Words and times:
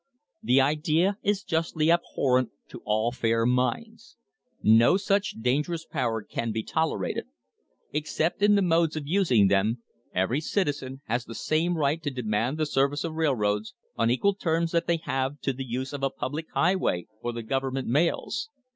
"The 0.41 0.59
idea 0.59 1.19
is 1.21 1.43
justly 1.43 1.91
abhorrent 1.91 2.49
to 2.69 2.81
all 2.85 3.11
fair 3.11 3.45
minds. 3.45 4.17
No 4.63 4.97
such 4.97 5.39
dangerous 5.39 5.85
power 5.85 6.23
can 6.23 6.51
be 6.51 6.63
tolerated. 6.63 7.25
Except 7.93 8.41
in 8.41 8.55
the 8.55 8.63
modes 8.63 8.95
of 8.95 9.05
using 9.05 9.47
them, 9.47 9.83
every 10.11 10.41
citizen 10.41 11.01
has 11.05 11.25
the 11.25 11.35
same 11.35 11.77
right 11.77 12.01
to 12.01 12.09
demand 12.09 12.57
the 12.57 12.65
service 12.65 13.03
of 13.03 13.13
railroads 13.13 13.75
on 13.95 14.09
equal 14.09 14.33
terms 14.33 14.71
that 14.71 14.87
they 14.87 14.97
have 15.03 15.39
to 15.41 15.53
the 15.53 15.67
use 15.69 15.93
of 15.93 16.01
a 16.01 16.09
public 16.09 16.47
highway 16.51 17.05
or 17.21 17.31
the 17.31 17.43
government 17.43 17.85
mails. 17.87 18.49